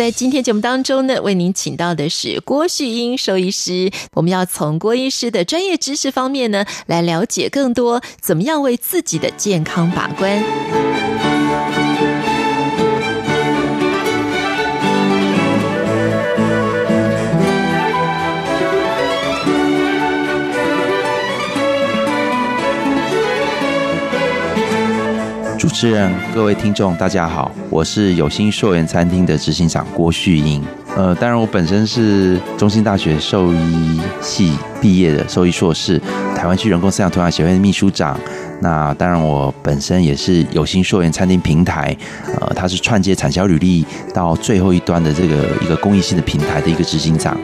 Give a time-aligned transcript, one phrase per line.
[0.00, 10.42] 在今天节目当中呢，为您请到的是郭旭英兽医师，我们要从郭医师的专业知识方面呢，来了解更多怎么样为自己的健康把关。
[25.80, 30.62] 持人，各位听众，大家好，我是有心硕园餐厅的执行长郭旭英。
[30.94, 35.98] 呃，当然，我本身是中兴大学兽医系毕业的兽医硕士，
[36.36, 38.20] 台湾区人工饲养鸵鸟协会的秘书长。
[38.60, 41.96] 那当然，我本身也是有心硕园餐厅平台，
[42.38, 47.34] 呃，它是串接产销履历到最后一端的这个一个公益性的平台的一个执行长。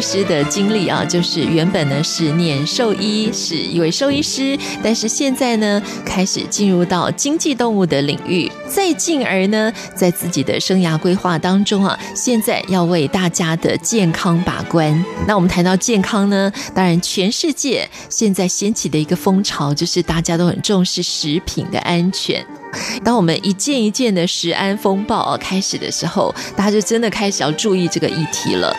[0.00, 15.04] 师的经历啊，就是原本呢是念兽医，是一位兽医师，但是现在呢开始进入到经济动物的领域，再进而呢在自己的生涯规划当中啊，现在要为大家的健康把关。
[15.26, 22.44] 那我们谈到健康呢，当然全世界现在掀起的一个风潮，就是大家都很重视食品的安全。
[23.04, 28.72] 当我们一件一件的食安风暴开始的时候，大家就真的开始要注意这个议题了。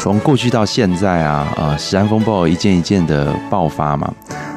[0.00, 4.12] 从过去到现在啊，呃，食安风暴一件一件的爆发嘛，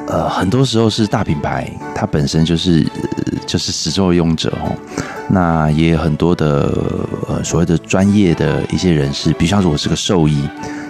[0.06, 2.86] 呃，很多时候是大品牌它本身就是
[3.46, 4.72] 就是始作俑者哦。
[5.28, 6.72] 那也有很多的
[7.28, 10.42] 呃所谓的专业的一些人士，比如像是我是个兽医，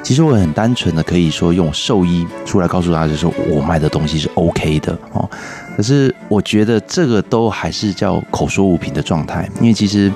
[0.03, 5.29] 其实我很单纯的可以说用兽医出来告诉大家，就说我卖的东西是 OK 的哦。
[5.77, 10.13] 可是我觉得这个都还是叫口说无凭的状态，因为其实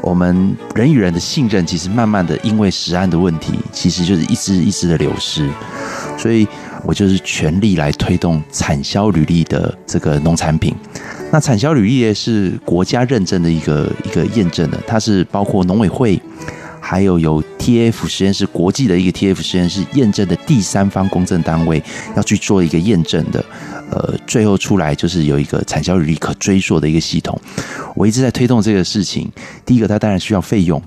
[0.00, 5.48] 我们人与人的信任，其实慢慢的因为食安的问题，其实就是一直一直的流失。
[6.16, 6.46] 所以
[6.84, 10.74] 我就是全力来推动产销履历的这个农产品。
[11.32, 16.20] 那产销履历是国家认证的一个一个验证的，它是包括农委会，
[16.86, 21.82] 还有由 TF 实验室国际的一个 TF 实验室验证的第三方公证单位
[22.14, 23.42] 要去做一个验证的。
[23.90, 27.38] 呃，最后出来就是有一个产销履历可追溯的一个系统。
[27.94, 29.30] 我一直在推动这个事情。
[29.64, 30.82] 第一个，它当然需要费用。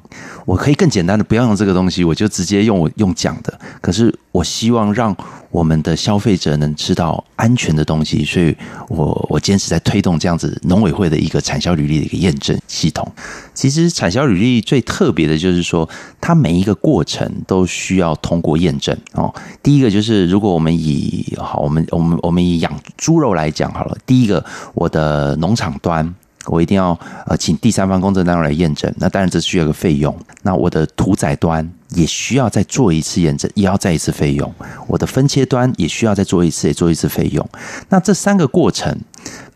[0.46, 3.60] 我可以更简单的不要用这个东西，我就直接用我用讲的。
[3.82, 5.16] 可是我希望让
[5.50, 8.56] 我们的消费者能吃到安全的东西，所以
[8.90, 13.10] 我我坚持在推动这样子农委会的一个产销履历的一个验证系统。
[13.54, 15.88] 其实产销履历最特别的就是说，
[16.20, 19.34] 它每一个过程都需要通过验证哦。
[19.64, 24.44] 第一个就是如果我们以好，我们我们我们以养猪肉来讲好了，第一个
[24.74, 26.14] 我的农场端。
[26.50, 30.18] 我一定要呃请第三方公证单位来验证，那当然这需要个费用。
[30.44, 34.54] 那我的屠宰端也需要再做一次验证，也要再一次费用。
[34.88, 37.50] 我的分切端也需要再做一次，也做一次费用。
[37.90, 38.96] 那这三个过程，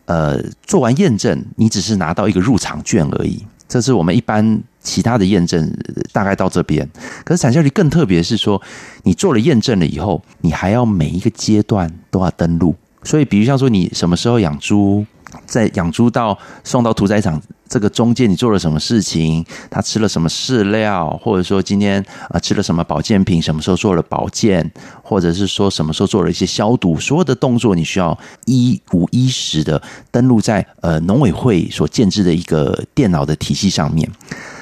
[0.06, 3.46] 呃，做完验证，你只是拿到一个入场券而已。
[3.70, 5.72] 这是我们一般其他的验证
[6.12, 6.90] 大概到这边。
[7.24, 8.60] 可是产销率更特别是说，
[9.04, 12.76] 你做了验证了以后，你还要每一个阶段都要登录。
[13.04, 15.06] 所以，比如像说你什么时候养猪。
[15.46, 19.46] 在养猪到送到屠宰场这个中间，你做了什么事情？
[19.70, 23.42] 他吃了什么饲料，或者说今天啊吃了什么保健品？
[23.42, 24.70] 什么时候做了保健？
[25.02, 27.00] 或者是说什么时候做了一些消毒？
[27.00, 29.82] 所有的动作你需要一五一十的
[30.12, 34.10] 登录在呃农委会所建置的一个电脑的体系上面。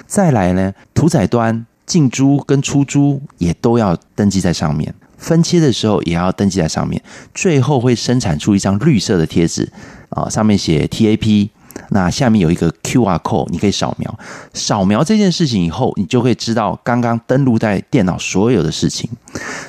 [0.06, 4.94] 再来呢，屠宰端进猪跟出猪也都要登记在上面。
[5.18, 7.03] 分切的时候也要登记在上面，
[7.34, 9.70] 最后会生产出一张绿色的贴纸
[10.09, 11.50] 啊，上面写 TAP，
[11.90, 14.20] 那下面有一个 QR code，你可以扫描。
[14.53, 19.09] 扫描这件事情以后，你就会知道刚刚登录在电脑所有的事情。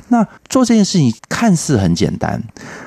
[0.08, 2.42] 那做这件事情看似很简单，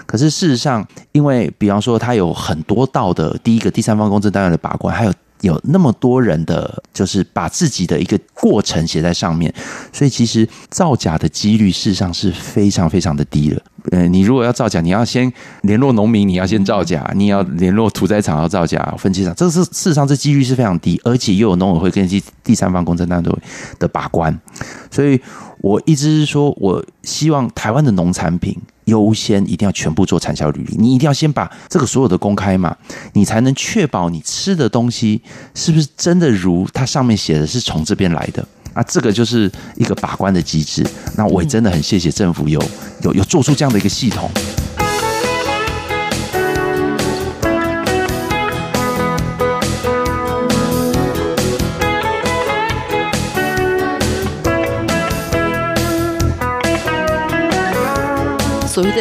[0.05, 5.13] 可是事实上，因为比方说它有很多道的第一个第三方公证单位的把关，还有。
[5.41, 9.53] 有那么多人的，就是把自己的一个过程写在上面，
[9.91, 13.61] 所以其实造假的几率事实上是非常非常的低的。
[13.91, 15.31] 呃，你如果要造假，你要先
[15.61, 23.39] 联络农民，你要先造假，你要联络屠宰场要造假，分期厂，这是事实上这几率是非常低，而且又有农委会跟第第三方公证单位
[23.79, 24.37] 的把关，
[24.89, 25.19] 所以
[25.59, 32.75] 我一直是说，我希望台湾的农产品优先一定要全部做产销履历，你一定要先把这个所有的公开嘛，
[33.13, 35.21] 你才能确保你吃的东西
[35.53, 38.45] 是不是真的如它上面写的是从这边来的。
[38.73, 40.85] 啊，这个就是一个把关的机制。
[41.15, 42.61] 那我也真的很谢谢政府有
[43.01, 44.29] 有有做出这样的一个系统。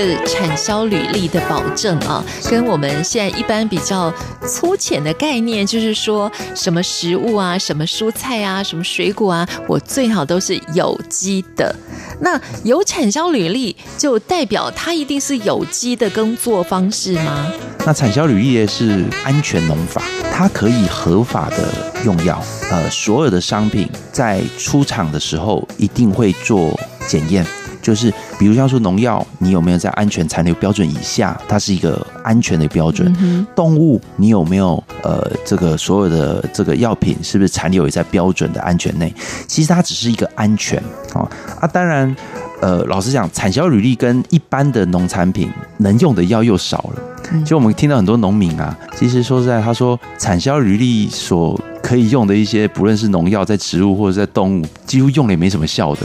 [0.02, 4.12] 所谓的产销履历的保证啊，跟我们现在一般比较
[4.44, 11.72] 粗浅的概念，就是说什么食物啊、什么蔬菜啊、什么水果啊，我最好都是有机的。
[12.18, 17.46] 那有产销履历，就代表它一定是有机的耕作方式吗？
[17.86, 20.02] 那产销履历是安全农法，
[20.32, 21.72] 它可以合法的
[22.04, 22.42] 用药。
[22.72, 26.76] 呃，所有的商品在出厂的时候一定会做
[27.06, 27.46] 检验。
[27.82, 31.38] 就是，比如像说农药，你有没有在安全残留标准以下？
[31.48, 33.12] 它是一个安全的标准。
[33.54, 39.12] 动物，你有没有呃，这个所有的这个药品是不是残留也在标准的安全内？
[39.48, 40.82] 其实它只是一个安全
[41.12, 41.28] 啊
[41.60, 41.66] 啊！
[41.66, 42.14] 当然，
[42.60, 47.02] 呃，老实讲，产销履历跟一般的农产品能用的药又少了。
[47.44, 56.02] 就我们听到很多农民啊，其实说实在，他说产销履历所可以用的一些，不论是农药在植物或者在动物，几乎用了也没什么效的。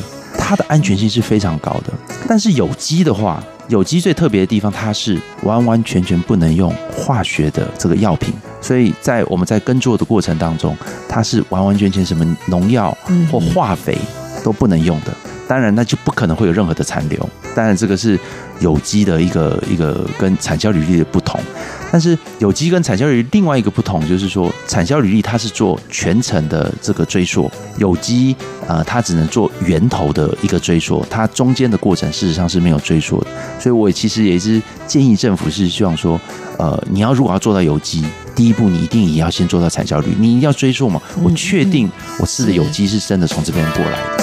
[0.47, 1.91] 它的安全性是非常高的，
[2.25, 10.73] 但是有机的话，有机最特别的地方，它是完完全全不能用化学的这个药品，所以在我们在耕作的过程当中，
[11.09, 12.97] 它是完完全全什么农药
[13.29, 13.97] 或化肥
[14.41, 15.13] 都不能用的。
[15.49, 17.29] 当然，那就不可能会有任何的残留。
[17.53, 18.17] 当然，这个是
[18.61, 21.41] 有机的一个一个跟产销履历的不同。
[21.91, 28.35] 但是有机跟产销履历另外一个不同，就是说产销履历它是做全程的这个追溯，有机
[28.67, 33.27] 呃它只能做源头的一个追溯，它中间的过程事实上是没有追溯的。
[33.59, 36.19] 所以我其实也是建议政府是希望说，
[36.57, 38.03] 呃，你要如果要做到有机，
[38.35, 41.89] 第一步你一定也要先做到产销履历，你一定要追溯嘛，我确定
[42.19, 44.16] 我吃的有机是真的从这边过来的。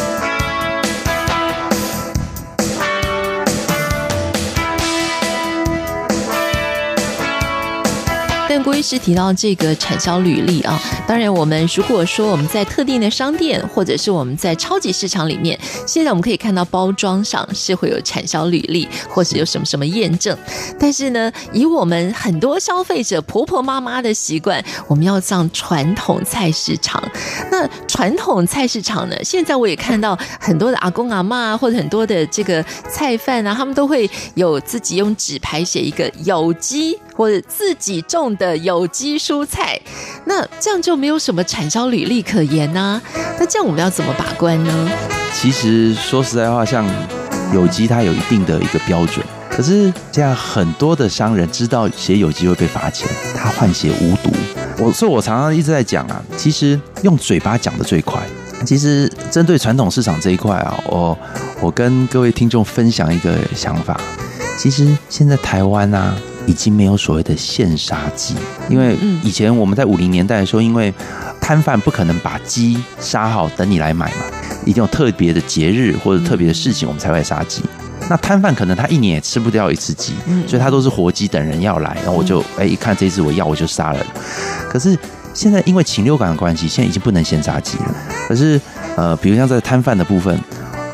[8.75, 20.37] 医师提到这个产销履历啊，当然我们如果说我们在特定的商店，或者是我们在超级市场里面，现在我们可以看到包装上是会有产销履历，或者有什么什么验证。
[20.79, 27.03] 但是呢，以我们很多消费者婆婆妈妈的习惯，我们要上传统菜市场。
[27.51, 36.99] 那传统菜市场呢，现在我也看到很多的阿公阿嬷，或者很多的这个菜贩啊，他们都会有自己用纸牌写一个有机。
[37.17, 39.81] 或者自己种的有机蔬菜，
[40.25, 43.01] 那这样就没有什么产销履历可言呢、
[43.39, 44.91] 那这样我们要怎么把关呢？
[45.33, 46.85] 其实说实在话，像
[47.53, 54.31] 有机它有一定的一个标准，可是这样很多的商人知道写有机会被罚钱，他换写无毒。
[54.79, 58.21] 我所以，我常常一直在讲啊，其实用嘴巴讲的最快。
[58.67, 61.17] 其实针对传统市场这一块啊，我
[61.61, 64.01] 我跟各位听众分享一个想法。
[64.57, 66.17] 其实现在台湾啊。
[66.47, 68.35] 已经没有所谓的现杀鸡，
[68.69, 70.93] 因为以前我们在五零年代的时候，因为
[71.41, 74.17] 摊贩不可能把鸡杀好等你来买嘛，
[74.65, 77.63] 一定有特别的节日或者特别的事情，我们才会杀鸡。
[78.11, 80.13] 那摊贩可能他一年也吃不掉一次鸡，
[80.47, 84.07] 所以他都是活鸡等人要来，然后我就哎一看这只我要我就杀了。
[84.69, 84.97] 可是
[85.33, 87.95] 现在因为禽流感的关系，现在已经不能现杀鸡了。
[88.29, 88.61] 可是
[88.97, 90.39] 呃，比如像在摊贩的部分。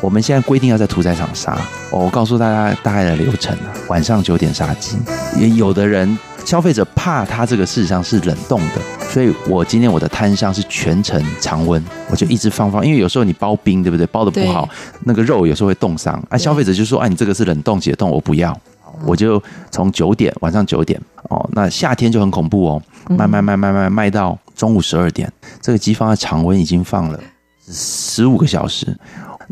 [0.01, 1.55] 我们现在规定要在屠宰场杀，
[1.91, 4.97] 我告诉大家大概的流程啊，晚上九点杀鸡。
[5.37, 8.81] 也有的人消费者怕它这个事实上是冷冻的，
[9.11, 14.07] 所以我今天我的摊上是全程常温，我就一直放放，因为有时候你包冰对不对？
[14.07, 14.67] 包的不好，
[15.05, 16.21] 那个肉有时候会冻伤。
[16.29, 18.59] 啊，消费者就说啊，你这个是冷冻解冻，我不要，
[19.05, 25.31] 我就从九点晚上九点哦，那夏天就很恐怖哦，卖卖卖卖卖卖到中午十二点，
[25.61, 27.19] 这个鸡放在常温已经放了
[27.67, 28.97] 十五个小时。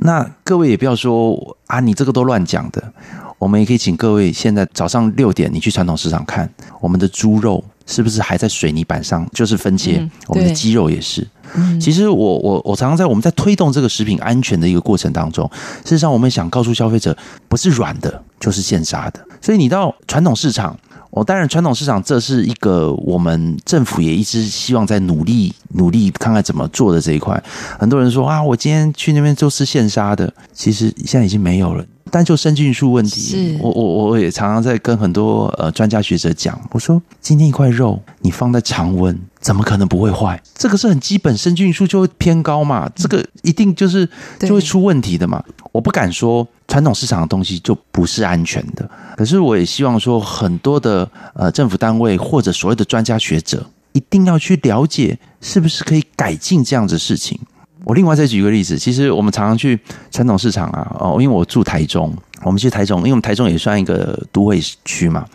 [0.02, 2.94] 那各位也不要说啊，你这个都乱讲的。
[3.38, 6.50] 我们也可以请各位，现在早上六点你去传统市场看，
[6.82, 9.98] 我们的猪肉是不是还在水泥板上就是分切？
[10.00, 11.26] 嗯、我们的鸡肉也是。
[11.56, 15.50] 嗯、其实我我我常常在我们在推动这个食品安全的一个过程当中，
[15.84, 19.26] 事实上我们想告诉消费者，不是软的，就是现杀的。
[19.42, 20.78] 所以你到传统市场。
[21.12, 27.42] 哦当然，传统市场这是一个我们政府也一直希望在努力努力看看怎么做的这一块。
[27.80, 31.84] 很多人说啊，我今天去那边就是现杀的，其实现在已经没有了。
[32.10, 40.42] 单就生菌数问题，我我我也常常在跟很多呃专家学者讲，我说今天一块肉你放在常温，怎么可能不会坏？
[40.56, 45.44] 这个是很基本，生菌数就会偏高嘛，这个一定就是就会出问题的嘛。
[45.72, 57.40] 我不敢说传统市场的东西就不是安全的，可是我也希望说很多的呃政府单位或者所谓的专家学者一定要去了解，是不是可以改进这样子的事情。
[57.86, 59.80] 我另外再举个例子，其实我们常常去
[60.12, 65.26] 传统市场啊，哦，因为我住台中，我们去台中，因为我们台中也算一个都会区嘛。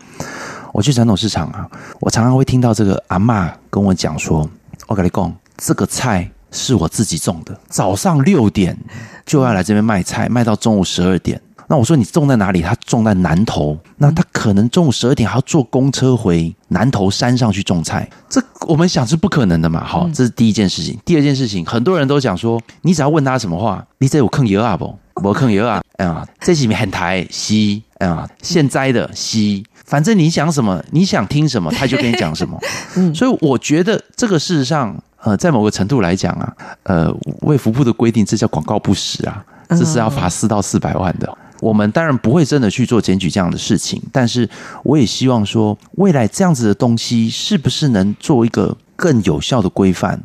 [0.71, 1.67] 我去传统市场啊，
[1.99, 4.47] 我常常会听到这个阿嬷跟我讲说
[4.87, 8.77] ：“我跟你讲，这个菜是我自己种的，早上六点
[9.25, 12.61] 就要来这边卖菜，卖到中午十二点。”那我说你种在哪里？
[12.61, 19.83] 他种在南头，那他可能中午十二点还要坐公车回南头山上去种菜，这我们想是不可能的嘛。
[19.83, 20.99] 好，这是第一件事情。
[21.03, 24.97] 第二件事情，很多人都讲说，你只要问他什么话，你这有坑油啊不？
[25.23, 32.59] 我坑油啊，哎呀，这里面很台西，哎呀，现在的西，反正你想什么，你想听什么，他就跟你讲什么。
[32.97, 36.53] 嗯，所以我觉得这个事实上，呃，在某个程度来讲啊，
[36.83, 41.37] 呃，卫福部的规定，这叫广告不实啊，这是要罚四到四百万的。
[41.61, 44.49] 我们当然不会真的去做检举这样的事情，但是
[44.83, 50.19] 我也希望说，未来这样子的东西是不是能做一个更有效的规范？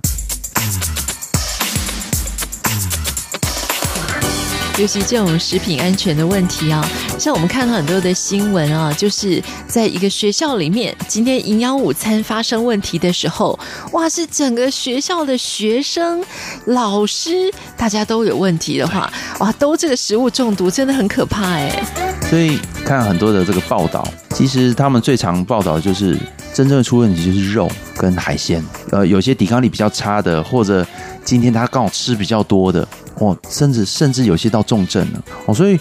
[4.78, 6.82] 尤其这种食品安全的问题啊，
[7.18, 13.58] 像我们看到很多的新闻啊，就是在一个学校里面，今天营养午餐发生问题的时候，
[13.92, 16.24] 哇，是整个学校的学生、
[16.64, 21.84] 老师，大家都有问题的话，哇，都这个食物中毒，真的很可怕哎。
[22.30, 26.18] 所以看很多的这个报道，其实他们最常报道就是
[26.52, 30.86] 真正出问题就是肉跟海鲜，呃，有些抵抗力比较差的，或者
[31.24, 32.86] 今天他刚好吃比较多的。
[33.16, 35.78] 哦，甚至甚至有些到重症了哦，所以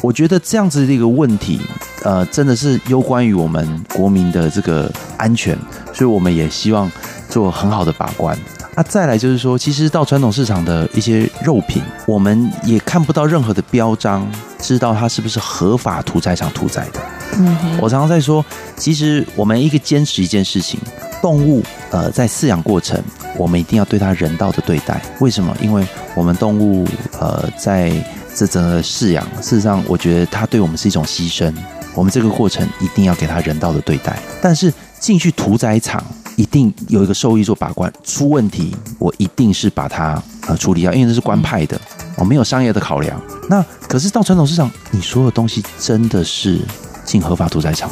[0.00, 1.60] 我觉得这样子的一个问题，
[2.02, 5.54] 呃，真的是攸关于我们国民的这个安全，
[5.92, 6.90] 所以我们也希望
[7.28, 8.34] 做很好的把关。
[8.74, 14.26] 那再来就是说，其实到传统市场的一些肉品，我们也看不到任何的标章，
[14.58, 17.00] 知道它是不是合法屠宰场屠宰的。
[17.36, 18.44] 嗯，我常常在说，
[18.76, 20.80] 其实我们一个坚持一件事情，
[21.20, 23.00] 动物呃在饲养过程。
[23.36, 25.56] 我们一定要对它人道的对待，为什么？
[25.60, 26.84] 因为我们动物，
[27.20, 27.92] 呃，在
[28.34, 31.54] 这整个饲养，事实上，我觉得它对我们是一种牺牲。
[31.94, 34.18] 我们这个过程一定要给它人道的对待。
[34.42, 36.04] 但是进去屠宰场，
[36.34, 41.80] 一定有一个兽医做把关，出问题，我一定是把它呃处理掉，因为那是官派的，
[42.16, 43.20] 我没有商业的考量。
[43.48, 46.60] 那可是到传统市场，你所有东西真的是
[47.08, 47.90] 进合法屠宰场？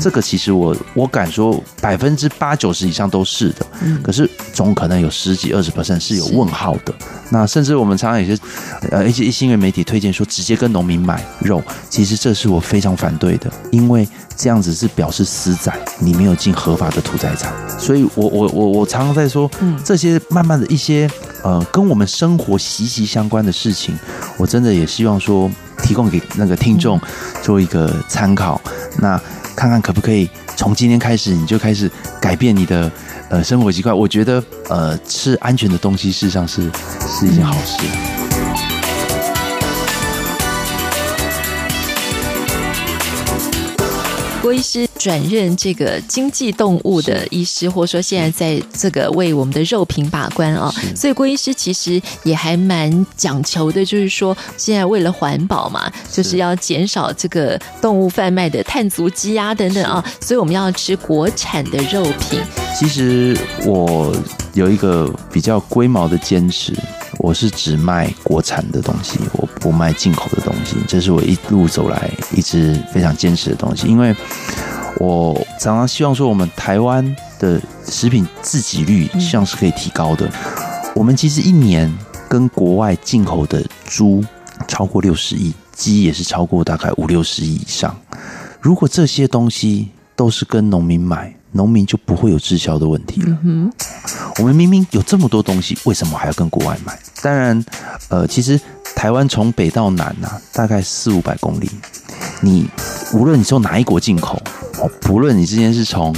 [0.00, 3.66] 这个其实我我敢说百分之八九十以上都是的，
[4.02, 6.92] 可是总可能有十几二十 percent 是有问号的。
[7.30, 8.42] 那甚至我们常常有些
[8.90, 14.06] 呃一些新闻媒体推荐说直接跟农民买肉，其实这是我非常反对的，因为
[14.36, 17.52] 这样子是表示私宰，你没有进合法的屠宰场。
[17.78, 19.50] 所以我我我我常常在说，
[19.84, 21.08] 这些慢慢的一些
[21.42, 23.96] 呃跟我们生活息息相关的事情，
[24.36, 25.50] 我真的也希望说
[25.82, 27.00] 提供给那个听众
[27.42, 28.60] 做一个参考。
[28.98, 29.20] 那。
[29.54, 32.90] 看看可不可以从今天开始，你就开始改变你的
[33.28, 33.96] 呃生活习惯。
[33.96, 36.70] 我觉得呃吃安全的东西，事实上是
[37.06, 37.76] 是一件好事。
[44.40, 62.40] 郭医师转任这个经济动物的医师，或者说现在在这个为我们的肉品把关啊，所以郭医师其实也还蛮讲求的，就是说现在为了环保嘛，就是要减少这个动物贩卖的碳足迹啊等等啊，所以我们要吃国产的肉品。
[62.78, 64.14] 其实我
[64.54, 66.72] 有一个比较龟毛的坚持。
[67.18, 73.86] 我是只卖国产的东西，我不卖进口的东西，这是我一路走来一直非常坚持的东西。
[73.86, 74.16] 因为
[74.98, 77.04] 我常常希望说，我们台湾
[77.38, 80.30] 的食品自给率像是可以提高的。
[80.94, 81.92] 我们其实一年
[82.28, 84.24] 跟国外进口的猪
[84.68, 87.96] 超过六十亿，鸡也是超过大概五六十亿以上。
[88.60, 93.38] 如果这些东西都是跟农民买，农民就不会有滞销的问题了。
[93.42, 93.72] 嗯，
[94.38, 96.96] 我们明明有这么多东西，为什么还要跟国外买？
[97.22, 97.64] 当然，
[98.08, 98.60] 呃，其实
[98.94, 101.68] 台湾从北到南呐、啊，大概四五百公里。
[102.40, 102.68] 你
[103.12, 104.40] 无论你从哪一国进口，
[104.82, 106.14] 哦，不论你之前是从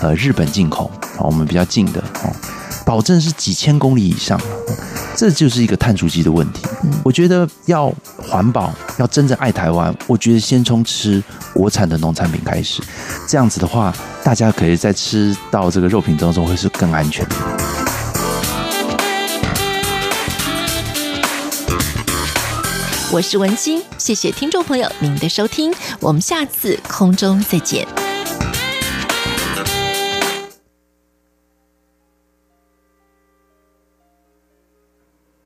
[0.00, 2.34] 呃日本进口，我们比较近的哦，
[2.84, 4.38] 保证是几千公里以上。
[5.14, 6.66] 这就是一个碳足迹的问题。
[7.04, 12.82] 我觉得要环保，要真正爱台湾，我觉得先从吃国产的农产品开始。
[13.28, 13.94] 这样子的话，
[14.24, 17.36] 大家可以在吃到这个肉品当中会是更安全的。
[23.12, 27.86] 我是文清，谢谢听众朋友您的收听，我们下次空中再见。